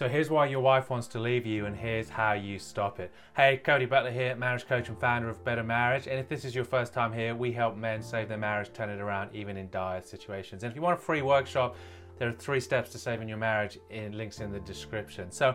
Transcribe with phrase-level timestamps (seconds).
[0.00, 3.12] So here's why your wife wants to leave you, and here's how you stop it.
[3.36, 6.06] Hey, Cody Butler here, marriage coach and founder of Better Marriage.
[6.06, 8.88] And if this is your first time here, we help men save their marriage, turn
[8.88, 10.62] it around, even in dire situations.
[10.62, 11.76] And if you want a free workshop,
[12.16, 15.30] there are three steps to saving your marriage in links in the description.
[15.30, 15.54] So,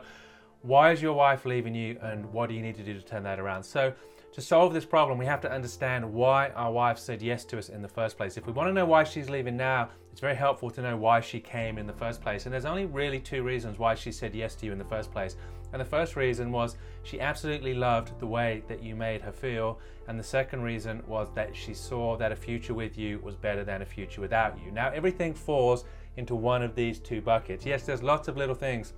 [0.62, 3.24] why is your wife leaving you, and what do you need to do to turn
[3.24, 3.64] that around?
[3.64, 3.94] So,
[4.36, 7.70] to solve this problem, we have to understand why our wife said yes to us
[7.70, 8.36] in the first place.
[8.36, 11.22] If we want to know why she's leaving now, it's very helpful to know why
[11.22, 12.46] she came in the first place.
[12.46, 15.10] And there's only really two reasons why she said yes to you in the first
[15.10, 15.38] place.
[15.72, 19.80] And the first reason was she absolutely loved the way that you made her feel.
[20.10, 23.64] And the second reason was that she saw that a future with you was better
[23.64, 24.70] than a future without you.
[24.70, 25.86] Now, everything falls
[26.18, 27.66] into one of these two buckets.
[27.66, 28.92] Yes, there's lots of little things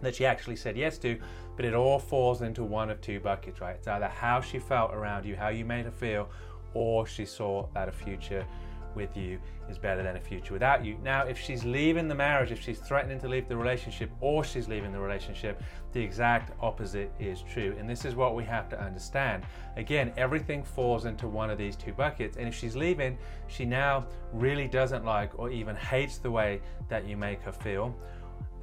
[0.00, 1.18] that she actually said yes to,
[1.56, 3.76] but it all falls into one of two buckets, right?
[3.76, 6.28] It's either how she felt around you, how you made her feel,
[6.74, 8.44] or she saw that a future
[8.94, 9.38] with you
[9.68, 10.96] is better than a future without you.
[11.02, 14.68] Now, if she's leaving the marriage, if she's threatening to leave the relationship, or she's
[14.68, 15.62] leaving the relationship,
[15.92, 17.74] the exact opposite is true.
[17.78, 19.44] And this is what we have to understand.
[19.76, 22.36] Again, everything falls into one of these two buckets.
[22.36, 27.06] And if she's leaving, she now really doesn't like or even hates the way that
[27.06, 27.94] you make her feel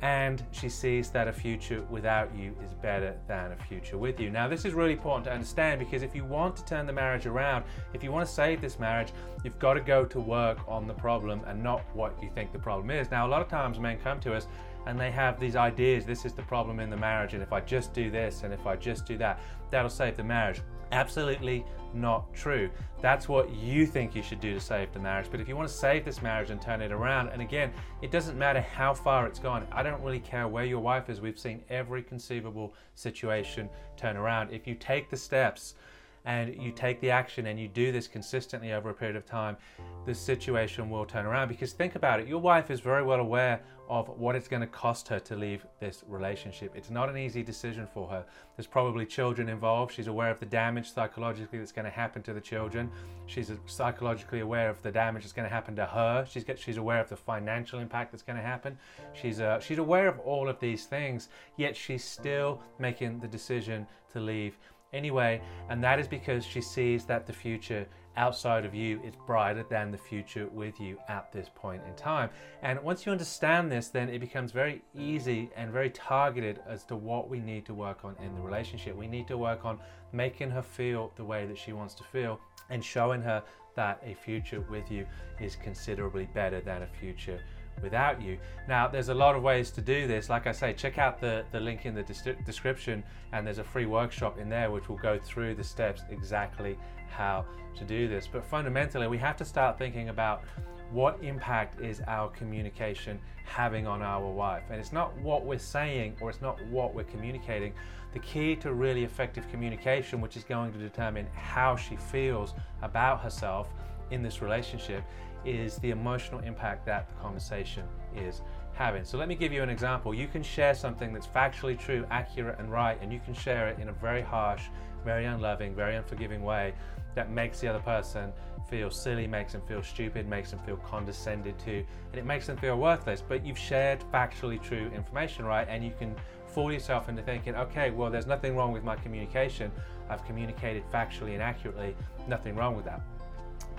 [0.01, 4.31] and she sees that a future without you is better than a future with you.
[4.31, 7.27] Now, this is really important to understand because if you want to turn the marriage
[7.27, 9.13] around, if you want to save this marriage,
[9.43, 12.59] you've got to go to work on the problem and not what you think the
[12.59, 13.11] problem is.
[13.11, 14.47] Now, a lot of times men come to us
[14.85, 17.61] and they have these ideas this is the problem in the marriage, and if I
[17.61, 20.61] just do this and if I just do that, that'll save the marriage.
[20.91, 22.69] Absolutely not true.
[23.01, 25.27] That's what you think you should do to save the marriage.
[25.31, 27.71] But if you want to save this marriage and turn it around, and again,
[28.01, 29.65] it doesn't matter how far it's gone.
[29.71, 31.21] I don't really care where your wife is.
[31.21, 34.51] We've seen every conceivable situation turn around.
[34.51, 35.75] If you take the steps,
[36.25, 39.57] and you take the action and you do this consistently over a period of time,
[40.05, 41.47] the situation will turn around.
[41.47, 44.67] Because think about it, your wife is very well aware of what it's going to
[44.67, 46.71] cost her to leave this relationship.
[46.75, 48.23] It's not an easy decision for her.
[48.55, 49.93] There's probably children involved.
[49.93, 52.89] She's aware of the damage psychologically that's going to happen to the children.
[53.25, 56.25] She's psychologically aware of the damage that's going to happen to her.
[56.29, 58.77] She's get, she's aware of the financial impact that's going to happen.
[59.13, 61.27] She's uh, she's aware of all of these things.
[61.57, 64.57] Yet she's still making the decision to leave
[64.93, 67.87] anyway, and that is because she sees that the future
[68.17, 72.29] outside of you is brighter than the future with you at this point in time.
[72.61, 76.95] And once you understand this, then it becomes very easy and very targeted as to
[76.95, 78.95] what we need to work on in the relationship.
[78.95, 79.79] We need to work on
[80.11, 83.43] making her feel the way that she wants to feel and showing her
[83.75, 85.05] that a future with you
[85.39, 87.39] is considerably better than a future
[87.81, 88.37] without you.
[88.67, 90.29] Now, there's a lot of ways to do this.
[90.29, 92.03] Like I say, check out the, the link in the
[92.45, 93.03] description,
[93.33, 96.77] and there's a free workshop in there which will go through the steps exactly
[97.09, 97.45] how
[97.77, 98.27] to do this.
[98.31, 100.43] But fundamentally, we have to start thinking about
[100.91, 104.63] what impact is our communication having on our wife.
[104.69, 107.73] And it's not what we're saying or it's not what we're communicating.
[108.13, 113.21] The key to really effective communication, which is going to determine how she feels about
[113.21, 113.69] herself
[114.11, 115.03] in this relationship,
[115.45, 117.83] is the emotional impact that the conversation
[118.15, 118.41] is
[118.73, 119.03] having.
[119.03, 120.13] So let me give you an example.
[120.13, 123.79] You can share something that's factually true, accurate, and right, and you can share it
[123.79, 124.63] in a very harsh,
[125.03, 126.73] very unloving, very unforgiving way
[127.15, 128.31] that makes the other person
[128.69, 132.55] feel silly, makes them feel stupid, makes them feel condescended to, and it makes them
[132.57, 133.21] feel worthless.
[133.27, 135.67] But you've shared factually true information, right?
[135.69, 136.15] And you can
[136.47, 139.71] fool yourself into thinking, okay, well, there's nothing wrong with my communication.
[140.09, 141.95] I've communicated factually and accurately,
[142.27, 143.01] nothing wrong with that.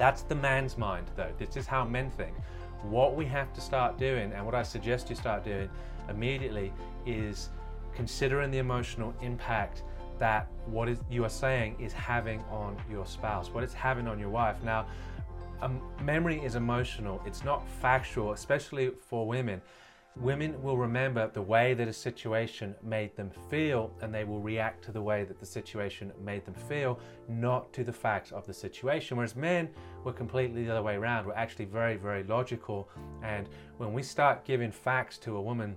[0.03, 1.31] That's the man's mind, though.
[1.39, 2.35] This is how men think.
[2.83, 5.71] What we have to start doing, and what I suggest you start doing
[6.09, 6.73] immediately,
[7.07, 7.51] is
[7.95, 9.85] considering the emotional impact
[10.19, 14.19] that what is you are saying is having on your spouse, what it's having on
[14.19, 14.61] your wife.
[14.65, 14.87] Now,
[15.61, 17.23] um, memory is emotional.
[17.25, 19.63] It's not factual, especially for women.
[20.17, 24.85] Women will remember the way that a situation made them feel, and they will react
[24.85, 28.53] to the way that the situation made them feel, not to the facts of the
[28.53, 29.17] situation.
[29.17, 29.71] Whereas men
[30.05, 31.27] were completely the other way around.
[31.27, 32.91] We're actually very, very logical.
[33.23, 35.77] And when we start giving facts to a woman,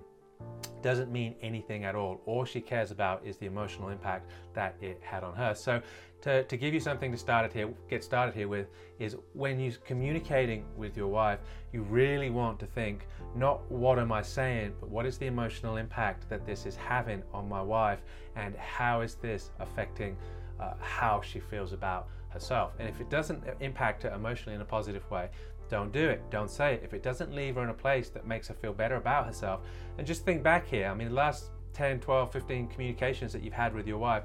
[0.82, 2.20] doesn't mean anything at all.
[2.26, 5.54] All she cares about is the emotional impact that it had on her.
[5.54, 5.82] So,
[6.22, 8.68] to, to give you something to start it here, get started here with,
[8.98, 11.40] is when you're communicating with your wife,
[11.72, 15.76] you really want to think not what am I saying, but what is the emotional
[15.76, 18.00] impact that this is having on my wife,
[18.34, 20.16] and how is this affecting
[20.58, 22.72] uh, how she feels about herself.
[22.78, 25.28] And if it doesn't impact her emotionally in a positive way,
[25.68, 26.22] don't do it.
[26.30, 26.82] Don't say it.
[26.84, 29.60] If it doesn't leave her in a place that makes her feel better about herself,
[29.98, 30.88] and just think back here.
[30.88, 34.24] I mean, the last 10, 12, 15 communications that you've had with your wife,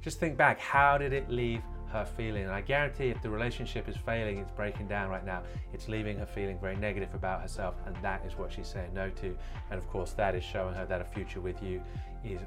[0.00, 0.58] just think back.
[0.58, 1.62] How did it leave
[1.92, 2.44] her feeling.
[2.44, 5.42] And I guarantee if the relationship is failing, it's breaking down right now,
[5.72, 7.74] it's leaving her feeling very negative about herself.
[7.86, 9.36] And that is what she's saying no to.
[9.70, 11.80] And of course, that is showing her that a future with you
[12.24, 12.40] is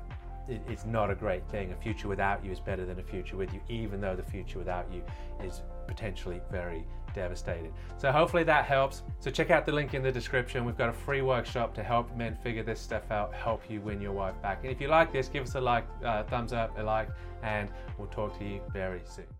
[0.48, 1.72] it's not a great thing.
[1.72, 4.60] A future without you is better than a future with you, even though the future
[4.60, 5.02] without you
[5.44, 6.86] is potentially very
[7.16, 7.74] devastating.
[7.98, 9.02] So hopefully that helps.
[9.20, 10.66] So check out the link in the description.
[10.66, 14.00] We've got a free workshop to help men figure this stuff out, help you win
[14.00, 14.60] your wife back.
[14.64, 17.10] And if you like this, give us a like, uh, thumbs up, a like,
[17.42, 19.36] and we'll talk to you very soon.